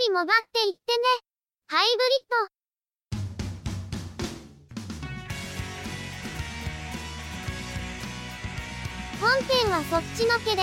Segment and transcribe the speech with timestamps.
[0.00, 1.02] りもばっていってね。
[1.68, 2.48] ハイブリッド。
[9.20, 10.62] 本編はそっちのけで、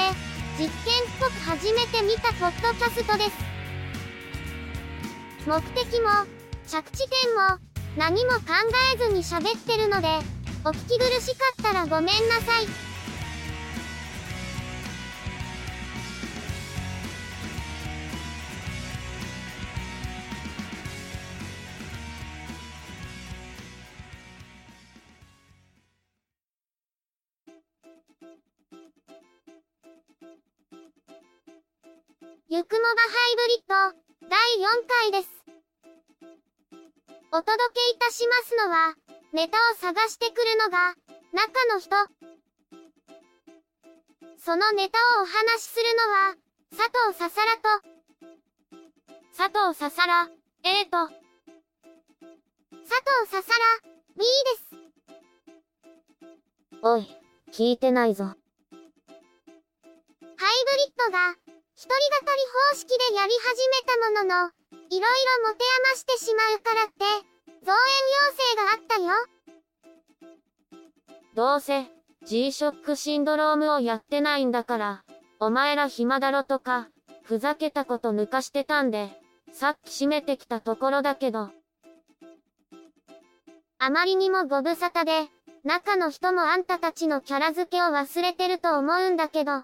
[0.57, 3.31] 実験っぽく初めて見たポッドキャストです。
[5.45, 6.09] 目的も、
[6.67, 7.59] 着地点も、
[7.95, 8.41] 何も考
[8.95, 10.07] えずに喋ってるので、
[10.65, 12.96] お聞き苦しかったらごめんなさい。
[32.49, 32.95] ゆくもばハ
[33.33, 35.43] イブリッド、第4回です。
[37.33, 38.95] お届けいたしますのは、
[39.33, 40.95] ネタを探してくるのが、
[41.33, 41.89] 中の人。
[44.37, 46.37] そのネタをお話しするのは、
[46.71, 47.63] 佐藤ささらと、
[49.35, 50.29] 佐藤ささら、
[50.63, 51.17] A と、佐
[53.19, 54.25] 藤ささら、B で
[54.55, 56.37] す。
[56.81, 57.13] おい、
[57.51, 58.23] 聞いてないぞ。
[58.23, 58.37] ハイ
[58.71, 58.79] ブ
[60.77, 61.35] リッドが、
[61.79, 62.01] 一人語り
[62.71, 67.05] 方式でやり始めたものの、いろいろ持て余してしまうからって、
[67.63, 67.77] 増援
[68.23, 69.13] 要請があったよ。
[71.35, 71.85] どうせ、
[72.25, 75.03] G-SHOCK シンドロームをやってないんだから、
[75.39, 76.89] お前ら暇だろとか、
[77.21, 79.11] ふざけたこと抜かしてたんで、
[79.51, 81.51] さっき締めてきたところだけど。
[83.77, 85.29] あまりにもご無沙汰で、
[85.63, 89.61] 中の人もあんたたちのキャラ付けを忘れてると思うんだけど。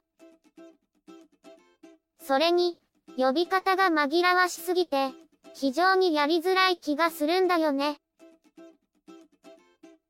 [2.25, 2.77] それに、
[3.17, 5.11] 呼び方が紛らわしすぎて、
[5.53, 7.99] 非常にやりづらい気がするんだよね。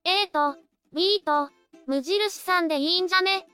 [0.04, 0.56] A と、
[0.94, 1.50] B と、
[1.88, 3.48] 無印さんでいいんじゃね？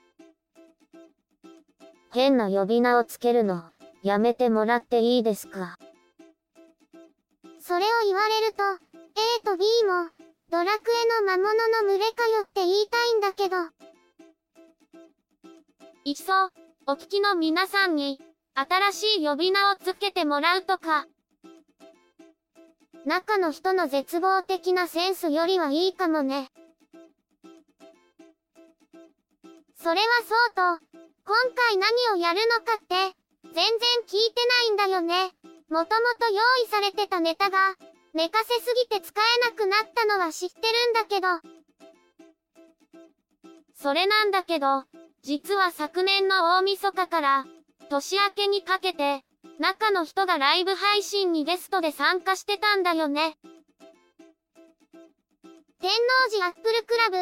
[2.11, 3.63] 変な呼び名をつけるの、
[4.03, 5.77] やめてもらっていいですか？
[7.61, 8.77] それを言われると、A
[9.45, 10.09] と B も、
[10.51, 13.55] ドラクエの魔物の群れかよって言いたいんだけど。
[16.03, 16.49] いっそ、
[16.87, 18.19] お聞きの皆さんに、
[18.59, 21.07] 新しい呼び名をつけてもらうとか。
[23.05, 26.51] 中の人の絶望的なセンスよりはいいかもね。
[29.81, 30.85] それはそうと、
[31.25, 33.63] 今回何をやるのかって、全然
[34.05, 35.31] 聞いてないんだよね。
[35.69, 37.75] もともと用意されてたネタが、
[38.13, 41.27] 寝かせすぎて使えなくなったのは知ってるんだけど。
[43.73, 44.83] それなんだけど、
[45.21, 47.45] 実は昨年の大晦日から、
[47.89, 49.23] 年明けにかけて、
[49.57, 53.35] 中の人がライブ配信にゲストで参加してたんだよね。
[55.81, 57.17] 天王寺アップルクラブ、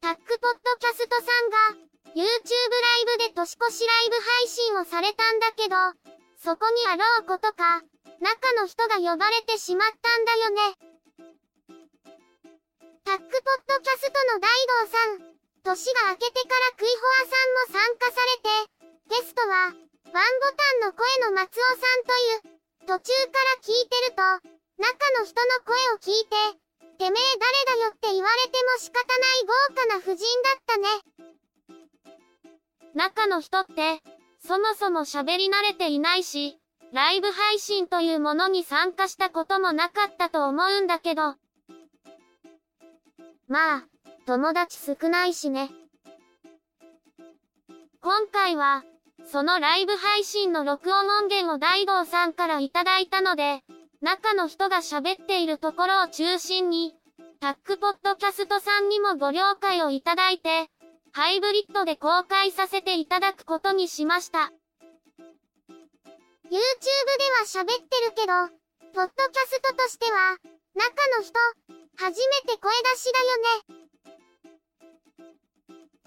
[0.00, 5.74] タックポッドキャストさんが、YouTube ライブで年越しライブ配信をされたんだけど、
[6.36, 7.82] そこにあろうことか、
[8.20, 10.76] 中の人が呼ばれてしまったんだよね。
[13.04, 13.30] タックポッ
[13.66, 19.83] ドキャストの大道さん、年が明けてからクイホアさんも参加されて、ゲストは、
[20.14, 24.22] ワンボタンの声の松尾さんという、途中から聞いてると、
[24.78, 26.36] 中の人の声を聞いて、
[26.98, 27.22] てめえ
[27.66, 30.88] 誰だよって言われても仕方ない豪華な夫人だったね。
[32.94, 34.02] 中の人って、
[34.38, 36.60] そもそも喋り慣れていないし、
[36.92, 41.34] ライブ配信というものに参加したこともなかったと思うんだけど。
[43.48, 43.84] まあ、
[44.26, 45.72] 友達少ないしね。
[48.00, 48.84] 今回は、
[49.34, 53.64] そのライブ配信の録音音源を大道さんからいただいたので、
[54.00, 56.94] 中の人が喋っているところを中心に、
[57.40, 60.70] タックポッドキャストさんにもご了解をいただいて、
[61.10, 64.52] ハイブリッドで公開させていただくことにしました。
[65.18, 66.60] YouTube では
[67.44, 68.34] 喋ってるけど、
[68.94, 70.36] ポッドキャストとしては、
[70.76, 71.32] 中の人、
[71.96, 73.83] 初めて声出しだよね。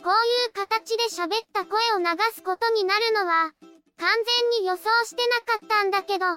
[0.07, 3.51] こういう形で喋った声を流すことになるのは、
[3.99, 4.07] 完
[4.55, 6.27] 全に予想してなかったんだけど。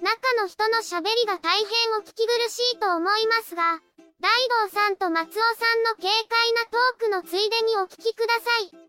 [0.00, 1.68] 中の人の喋りが大変
[2.00, 3.82] お聞き苦しいと思いますが、
[4.18, 5.38] 大道さんと松尾さ
[5.74, 8.88] んの軽快なトークのついでにお聞きください。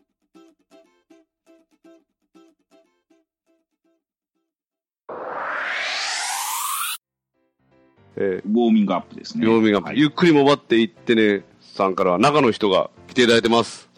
[8.16, 9.44] えウォーミングアップですー、ね。
[9.44, 11.44] 曜日が、はいゆっくりもばっていってね、
[11.74, 13.88] さんからは中の人が来ていただいてます。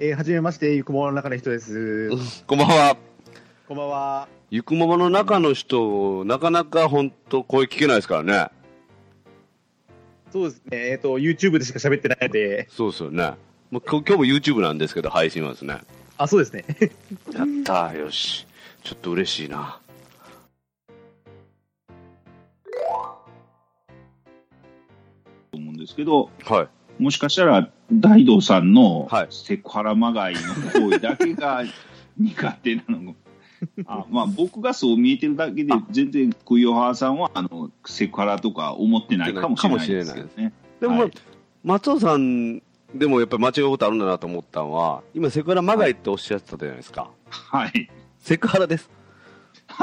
[0.00, 2.10] えー、はじめまして、ゆくもの中の人です。
[2.46, 2.96] こんばんは。
[3.68, 4.28] こんばんは。
[4.50, 8.48] ゆくもばの中の人、なかなか本当声聞けないですからね。
[10.32, 13.34] そうですね、えっ、と、YouTube でしか喋ってないので、そうですよね。
[13.70, 15.78] もう今日も YouTube なんですけど、配信はですね。
[16.16, 16.64] あ、そうですね。
[17.34, 18.46] やったー、よし。
[18.82, 19.78] ちょっと嬉しいな。
[25.82, 26.62] ですけど、は
[26.98, 27.02] い。
[27.02, 30.40] もしかしたら大道さんのはいセクハラまがいの
[30.80, 31.64] 行為だけが
[32.18, 33.14] 苦手なの
[33.86, 40.52] あまあ僕がそう見えてるだけであ全然クイオハーさんはあのセクハラとか思ってないかもしれないですけどね。
[40.80, 41.10] でも、はい
[41.64, 42.60] 松尾さん
[42.94, 47.08] でもやっぱり間違うことあるんだなと思ったのは、今セクハラまがいっておっしゃってたじゃないですか。
[47.30, 47.88] はい。
[48.18, 48.90] セクハラです。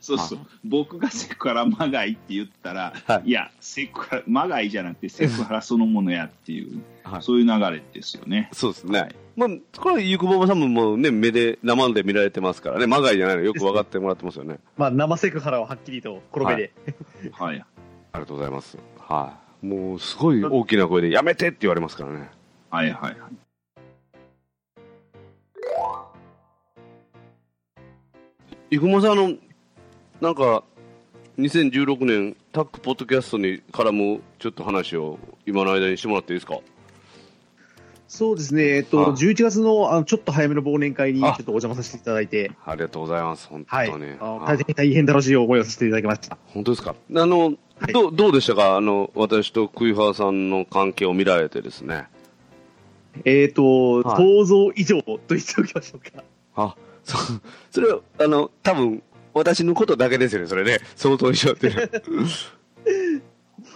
[0.00, 0.38] そうそう。
[0.64, 8.48] 僕がセクハラまがいって言ったら、はいい、や、セクハラ、まがいじゃなくて セクハラそのものやっていう、はいそういう流れですよね。
[8.52, 9.00] そうですね。
[9.00, 9.48] はいまあ、
[9.78, 14.58] これはゆくぼばさんももうね、目で、生で見られてますからね、まがいじゃないのよく分かってもらってますよね。
[14.76, 16.72] まあ、生セクハラをはっきりと、この目で。
[17.32, 17.56] はい。
[17.56, 17.64] あ
[18.14, 18.78] りがとうございます。
[18.98, 19.66] はい。
[19.66, 22.28] もう、すごい大きな声で、やめてって言われますからね。
[22.70, 23.40] はいはいはい。
[28.70, 29.34] ゆくもさん、あの、
[30.20, 30.62] なんか、
[31.38, 36.58] 2016年、タックポッドキャストに絡むちょっと話を今の間にしてもらっていいですか？
[38.06, 43.46] そうですね、えっと、はい11月のあのちょっと早めの忘年会にちょあっとお邪魔させていただいて、ありがとうございます。
[43.48, 43.94] 本当はい、に。
[43.94, 46.36] はい大変大変楽しい思いをさせていただきました。
[46.48, 46.90] 本当ですか？
[46.90, 47.50] あの、は
[47.88, 48.76] いどう、どうでしたか？
[48.76, 52.08] あの、私とクイファーさんの関係を見られてですね。
[53.24, 56.22] えっ、と、はい想像以上と言っておきましょうか。
[56.56, 57.16] あ、そ、
[57.70, 59.02] それは、あの、多分、
[59.34, 60.78] 私のことだけですよね、それね。
[60.96, 61.72] 相当以上って。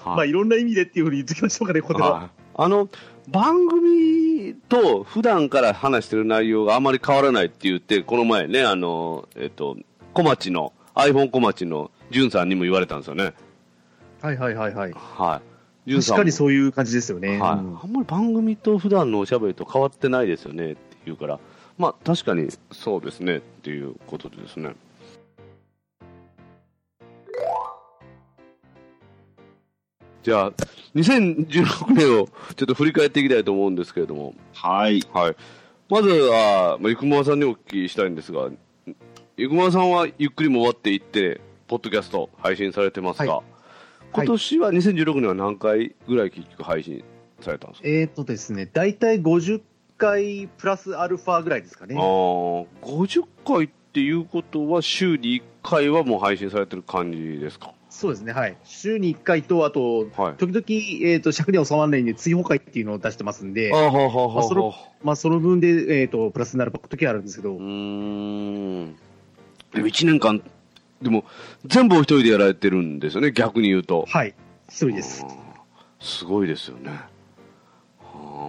[0.04, 2.12] まあ、いろんな意味でっていうふうに言っておきましょうかね、ここでは。
[2.12, 2.88] はいあの、
[3.28, 9.76] 番組と普段から話してる内容があまり変わらないって言って、この前ね、あの、えっと、
[10.12, 13.32] 小町の、iPhone 小町のジュンさんにも言われたんですよね。
[14.22, 14.92] はいはいはいはい。
[14.92, 15.42] は
[15.86, 15.90] い。
[15.90, 17.40] ジュンさんも確かにそういう感じですよね。
[17.40, 21.40] はい、うんあんまり番組と普段のおしゃべりと変わってないですよねって言うから、
[21.76, 24.76] まあ確かにそうですねっていうことでですね。
[30.24, 30.52] じゃあ、
[30.94, 35.02] 2016年をちょっと振り返っていきたいと思うんですけれども、はい。
[35.12, 35.36] はい。
[35.90, 38.48] まずは、まあ、ゆくまわさんにお聞きしたいんですが、
[39.36, 43.42] ゆくまわさんはゆっくりも終わっていって、ポッドキャスト配信されてますが、は
[44.12, 47.04] 今年は2016年は何回ぐらい結局配信
[47.40, 47.88] されたんですか？
[47.88, 49.60] えっ、とですね、大体50
[49.98, 52.00] 回プラスアルファぐらいですかねあ。
[52.00, 52.02] あ、
[52.86, 57.74] 50回っていうことは週に1回はもう配信されてる感じですか？
[57.94, 58.56] そうですね、はい。
[58.64, 60.34] 週に1回と、あと、はい。
[60.34, 64.34] 時々、えっ、と、尺に収まらないんで、追放会っていうのを出してますんで、ああ、はあ、はあ、はあ。
[64.34, 64.74] まあその
[65.04, 68.96] まあ、その分で、えっ、と、プラスになる時はあるんですけどう、ーん。
[69.72, 70.42] でも1年間、
[71.00, 71.24] でも、
[71.66, 74.06] 全部お一人でやられてるんですよね、逆に言うと。
[74.08, 74.34] はい、
[74.68, 75.24] 一人です
[76.00, 76.98] すごいですよね。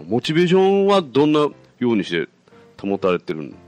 [0.08, 2.28] モチベーションはどんなようにして
[2.82, 3.65] 保たれてるんです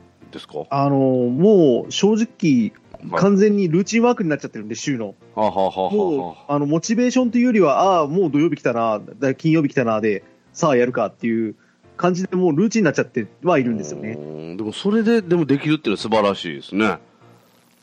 [0.48, 0.60] か？
[0.60, 2.74] はあのもう正直、はい
[3.16, 5.14] 完全にルーチンワークになっちゃってるんで、週の。
[5.36, 11.54] あ、はあはあはあもう、あの、モチベーションというよりは、ああ、もう土曜日来たな、だ金曜日来たな、で、さあやるかっていう
[11.96, 14.16] 感じでもうルーチンになっちゃってはいるんですよね。
[14.16, 14.56] ね。
[14.58, 16.98] でもそれで、でもできるっていうのは素晴らしいですね。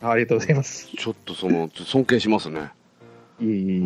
[0.03, 0.89] ありがとうございます。
[0.89, 2.71] ちょっとその、尊敬しますね。
[3.41, 3.81] いえいえい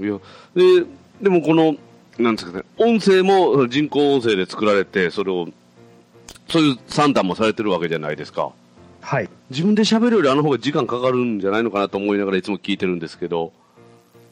[0.00, 0.20] えいや、
[0.54, 0.86] で、
[1.20, 1.74] でもこの、
[2.16, 5.48] なんですかね、音声も人工音声で作られて、それを、
[6.50, 8.52] そういう算段もされてるわけじゃないですか。
[9.00, 9.28] はい。
[9.50, 13.52] 自分で喋るよりあの方が時間かかるんじゃないのかなと思いながらいつも聞いてるんですけど、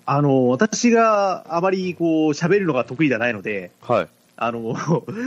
[0.05, 4.09] あの、私があまりこう、喋るのが得意じゃないので、はい。
[4.37, 4.75] あの、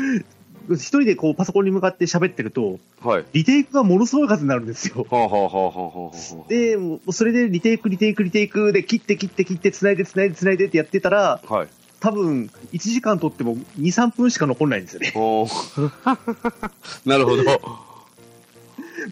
[0.70, 3.26] 一人でこう、パソコンに向かって喋ってると、はい。
[3.34, 5.06] リテイクがものすごい数になるんですよ。
[5.10, 6.78] はあ、はあはあはあで、
[7.12, 11.68] それでリテイク、リテイク、リテイクで切って切って切って、繋いで繋いで繋いでってやってたら、はい。
[12.02, 15.14] 多分、1時間取っても2、3分しか残んないんですよね。
[17.06, 17.44] なるほど。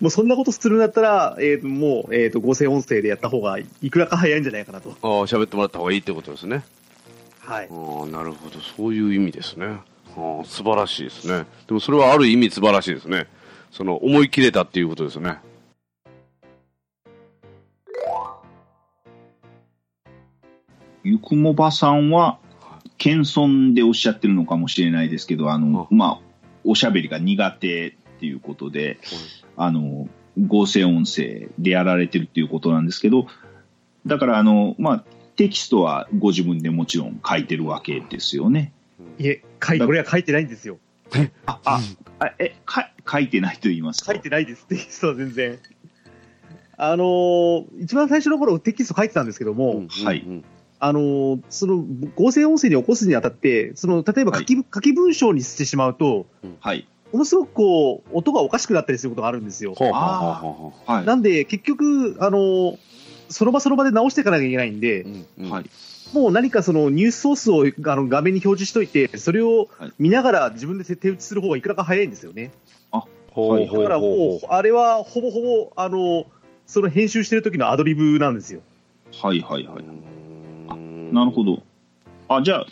[0.01, 4.89] もうそんなことするんだったら、えーと、もう、えーと、合成音声でやった方がいくらか早いんじゃないかなと。
[5.03, 6.63] ああ、喋ってもらった方がいいってことですね。
[7.41, 7.69] はい。
[7.71, 8.59] ああ、なるほど。
[8.59, 9.67] そういう意味ですね。
[10.17, 11.45] ああ、素晴らしいですね。
[11.67, 13.27] でもそれはある意味素晴らしいですね。
[13.71, 15.37] その、思い切れたっていうことですね。
[21.03, 22.39] ゆくもばさんは、
[22.99, 26.21] 謙遜でおっしゃってるのかもしれないですけど、あの、まあ、
[26.63, 28.99] おしゃべりが苦手っていうことで、
[29.57, 33.27] あの、合成音声でやられてるっていうことなんですけど、
[34.05, 35.03] だから、あの、まあ、
[35.35, 38.73] テキストはご自分でもちろん書いてるわけですよね。
[39.17, 40.77] いえ、書いこれは書いてないんですよ。
[41.45, 41.79] あ、あ、
[42.19, 44.11] あえ、か書いてないと言いますか？
[44.11, 45.57] 書いてないです、テキストは全然。
[46.77, 49.87] あのー一番最初の頃テキスト書いてたんですけども、うん。
[49.87, 50.19] はい。
[50.19, 50.43] うん
[50.79, 51.83] あのーその
[52.15, 56.25] 合成音声に起こすにあたって、その例えば書き,、書き文章にしてしまうと、
[56.59, 56.87] はい。
[57.11, 59.73] ものすごくこう、音がおかしくなったりすることがあるんですよ。
[60.85, 61.05] はい。
[61.05, 62.77] なんで、結局、あのー
[63.31, 65.69] その場その場で直していかなきゃいけないんで、うんうんはい。
[66.13, 72.51] もう何かそのニュースソースをあの画面に表示しといて、それをはい見ながら自分で手打ちする方がいくらか早いんですよね。
[72.91, 76.25] ほうほうだからもう、あれはほぼほぼ、あの、
[76.65, 78.61] その編集してる時のアドリブなんですよ。
[79.21, 79.83] はいはいはい。
[81.11, 81.63] あなるほど。
[82.27, 82.65] あ、じゃあ、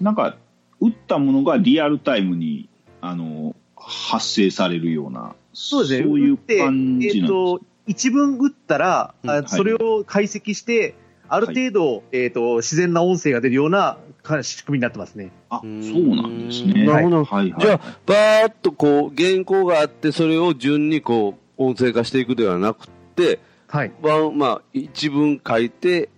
[0.00, 0.36] なんか、
[0.80, 2.68] 打ったものがリアルタイムに、
[3.00, 6.06] あの、発生されるような、そうですね。
[6.06, 10.94] そういう打って感じなんですえっ、と、一文打ったら、うんあそれを解析して、
[11.28, 15.30] ある程度、えっ、と、自然な音声が出るようなか仕組みになってますね。
[15.48, 16.84] あ、そんうなんですね。
[16.84, 17.60] なるほどはいはい。
[17.60, 23.92] じゃあ、バーっとこう、原稿があって、それを順にこう、音声化していくではなくて、はい。
[24.34, 26.08] まあ、一文書いて、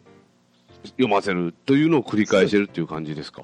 [0.84, 3.42] 読ませるというのを繰り返してるっていう感じですか？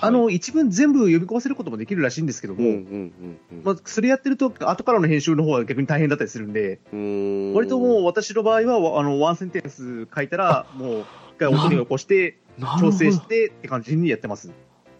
[0.00, 3.62] あの、一文全部読み込ませることもできるらしいんですけども、うんうんうんうん。
[3.62, 11.04] まあ、それやってると、後からの編集の方が逆に大変だったりするんで、ん割ともう私の場合は、あの、ワンセンテンス書いたら、もう、一
[11.38, 12.38] 回音に起こして、
[12.80, 14.50] 調整してって感じにやってます。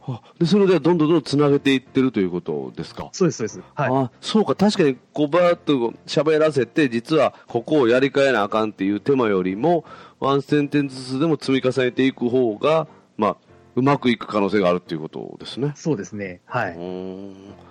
[0.05, 3.09] あでそれでどんどんどんどんつなげていってるということですか？
[3.13, 3.63] そうです、そうです。
[3.75, 3.91] はい。
[3.93, 9.85] あそうか、確かにこうバーッと喋らせて、実はここをやり替えなあかんっていう手間よりも、
[10.23, 12.87] ワンセンテンスずつでも積み重ねていく方が、
[13.17, 13.37] まあ、
[13.75, 15.73] うまくいく可能性があるっていうことですね。
[15.75, 16.41] そうですね。
[16.47, 16.75] はうい。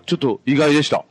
[0.05, 1.05] ちょっと意外でした。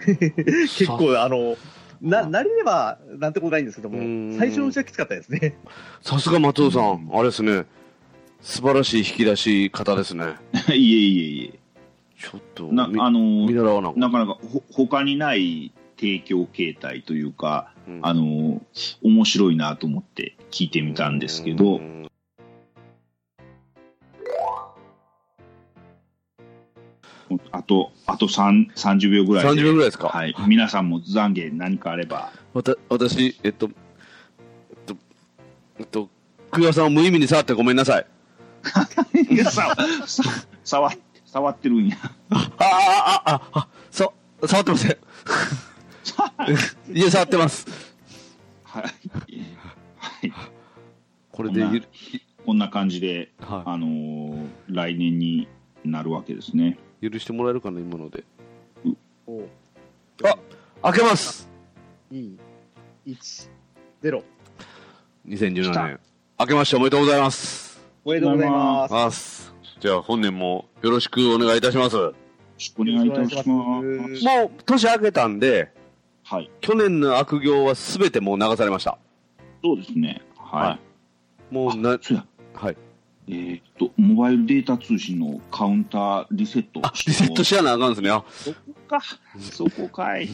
[0.04, 1.56] 結構、あの、
[2.02, 5.56] な、なりれば、なんてことないんですけども、最初のうちはきつかったですね。
[6.02, 7.64] さすが松尾さん、あれですね。
[8.42, 10.34] 素晴らしい引き出し方ですね。
[10.68, 11.58] いえいえいえ。
[12.18, 18.60] ちょっと、な、みあの、見習わななかなかほ他にない提供形態というか、うんあの、
[19.02, 22.08] 面白いなと思って聞いてみたんですけどう、ん
[27.50, 29.50] あと、あと3 30秒ぐらいで。
[29.62, 30.08] 30秒ぐらいですか？
[30.08, 30.34] はい。
[30.46, 32.30] 皆さんも懺悔何かあれば。
[32.52, 33.70] わた私、えっと、
[34.70, 34.96] えっと、
[35.78, 36.08] えっと、
[36.52, 38.06] 久代さんを無意味に触ってごめんなさい。
[39.32, 39.74] いやさ、
[40.06, 40.22] さ、
[40.62, 40.92] 触っ、
[41.24, 41.96] 触ってるんや。
[42.30, 42.64] あ、あ、
[43.24, 44.10] あ、あ、あ、さ、
[44.46, 44.96] 触ってません。
[46.94, 47.66] いや、触ってます。
[51.52, 51.88] これでゆる、
[52.46, 55.48] こんな感じで、はあのー来年に
[55.84, 56.78] なるわけですね。
[57.02, 58.24] い、許してもらえるかな、今ので。
[59.26, 59.42] お
[60.24, 61.48] あ、開けます。
[62.10, 62.36] 2、
[63.06, 63.50] 1、
[64.02, 64.22] 0。
[65.28, 66.00] 2017来た年。
[66.38, 67.84] 開けましておめでとうございます。
[68.04, 68.94] おめでとうございます。
[68.94, 69.54] ます。
[69.80, 71.96] じゃあ、本年もよろしくお願いいたします。
[71.96, 72.14] もよろ
[72.56, 73.46] しくお願いいたします。
[74.46, 75.70] う、年明けたんで、
[76.24, 76.50] はい。
[76.60, 78.96] 去年の悪行はすべてもう流されました。
[79.62, 80.22] そうですね。
[80.38, 80.68] はい。
[80.68, 80.91] はい
[81.52, 82.24] もうなあ、そうや。
[82.54, 82.76] はい。
[83.28, 86.80] えーっと、モバイルデータ通信のカウンターリセット。
[86.82, 88.10] あ、リセットしやなあかんですね。
[88.10, 88.56] あ、そこ
[88.88, 89.00] か。
[89.38, 90.30] そこかい。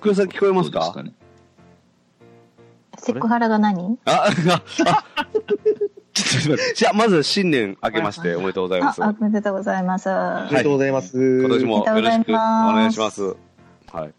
[0.00, 0.92] 久代さん聞こえますか？
[0.94, 1.14] どうですね
[2.98, 3.98] セクハラが何？
[4.04, 6.74] あ、あ、あ、ちょっと待って。
[6.74, 9.02] じゃあ、まず新年明けましておめでとうございます。
[9.04, 10.08] あ、おめでとうございます。
[10.08, 11.40] おはめでとうございます。
[11.40, 13.36] 今年もよろしくお願いします。
[13.92, 14.14] はい。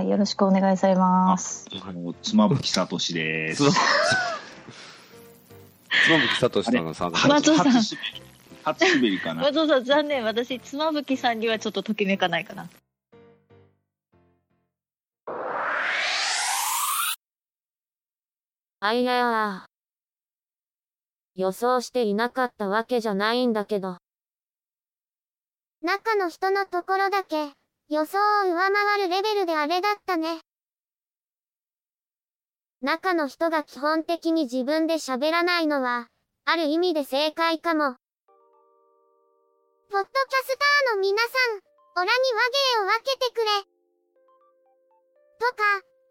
[0.00, 1.66] い、よろしくお願いされます。
[1.82, 3.64] あの、妻夫木聡です。
[3.64, 7.96] つば、つばぶきさとしさん松尾さん初
[8.94, 9.42] 滑りかな。
[9.42, 10.24] 松尾さん、残念。
[10.24, 12.68] 私、妻夫木さんにはちょっとときめかないかな。
[18.80, 19.66] あいやや。
[21.34, 23.96] 予想していなかったわけじゃないんだけど。
[25.82, 27.52] 中の人のところだけ、
[27.88, 30.40] 予想を上回るレベルであれだったね。
[32.82, 36.08] 中の人が基本的に自分で喋らないのは、
[36.44, 37.94] ある意味で正解かも。
[39.88, 40.10] ポッドキャ
[40.42, 42.42] スターの皆さん、オラに和
[42.80, 43.44] 芸を分けてくれ。
[45.38, 45.62] とか、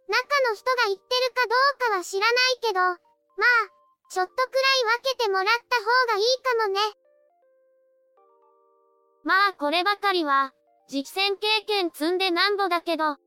[0.07, 2.97] 中の人が言ってるかどうかは知らないけど、まあ、
[4.09, 6.79] ちょっとくらい分けてもらった方がいいかもね。
[9.25, 10.53] まあこればかりは、
[10.87, 13.17] 実践経験積んでなんぼだけど。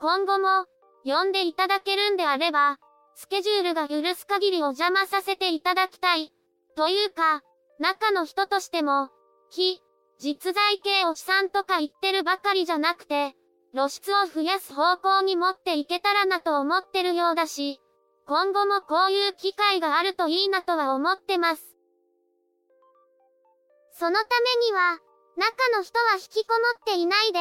[0.00, 0.66] 今後も、
[1.04, 2.78] 読んでいただけるんであれば、
[3.16, 6.32] スケジュールが許す限りお邪魔させていただきたい。
[6.76, 7.42] というか、
[7.78, 9.08] 中の人としても、
[9.50, 9.80] 非、
[10.18, 13.34] 実在系おじさんとか言ってるばかりじゃなくて、
[13.72, 17.80] 露出を増やす方向に持っていけたらなと思ってるようだし、
[18.26, 21.76] 今後もこういう機会があるといいなとは思ってます。
[23.92, 24.98] そのためには、
[25.40, 27.40] 中の人は引きこもっていないで、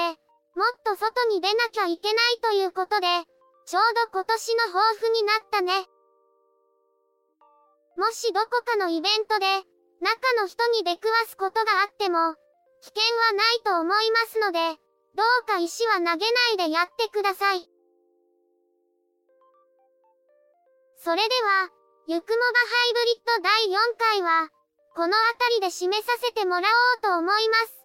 [0.56, 3.08] もっと外に出なきゃいけないということで、
[3.68, 5.74] ちょうど今年の抱負になったね。
[7.98, 9.46] もしどこかのイベントで、
[10.00, 12.36] 中の人に出くわすことがあっても、
[12.80, 14.80] 危険はないと思いますので、
[15.16, 16.16] どうか石は投げな
[16.56, 17.70] いでやってください。
[21.04, 21.68] それでは、
[22.08, 24.48] ゆくもばハイブリッド第4回は、
[24.96, 27.79] この辺りで締めさせてもらおうと思います。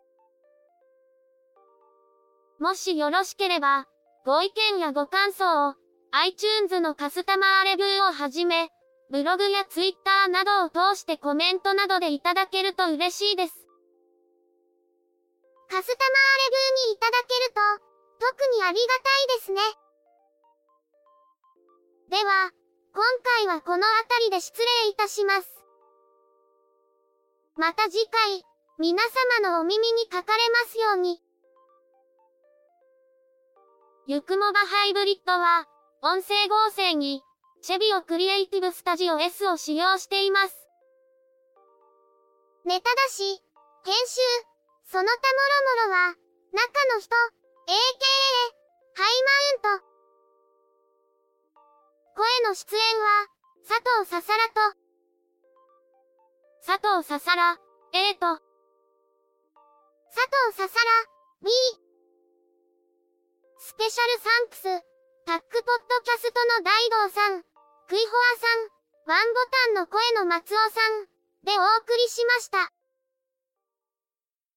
[2.60, 3.86] もしよろしければ、
[4.24, 5.74] ご意見やご感想を、
[6.12, 8.70] iTunes のカスタマーレビューをはじめ、
[9.10, 13.54] ブログや Twitter などを通してコメントなどでいただけると嬉しいです。
[15.68, 19.60] カスタマーレビューにいただけると、特にありがたいですね。
[22.10, 22.50] では、
[22.94, 25.48] 今回はこの辺りで失礼いたします。
[27.56, 28.44] また次回、
[28.78, 29.02] 皆
[29.40, 31.23] 様のお耳にかかれますように。
[34.06, 35.64] ゆくもばハイブリッドは、
[36.02, 37.22] 音声合成に、
[37.62, 40.68] チェビオクリエイティブスタジオ S を使用しています。
[42.66, 43.40] ネタだし、
[43.82, 44.20] 編集、
[44.84, 45.16] その他も
[45.80, 46.14] ろもろは、
[46.52, 47.72] 中の人、AKA、
[48.94, 49.22] ハイ
[49.62, 49.84] マウント。
[52.14, 53.26] 声の出演は、
[53.66, 54.76] 佐藤ささらと、
[56.66, 57.58] 佐藤ささら、
[57.94, 58.20] A と、
[60.10, 61.83] 佐藤ささら、B。
[63.64, 64.62] スペシャルサンクス、
[65.24, 66.68] タックポッドキャストの大
[67.08, 67.40] 道さん、
[67.88, 71.08] クイホアさん、ワンボタンの声の松尾さん、
[71.48, 72.58] でお送りしました。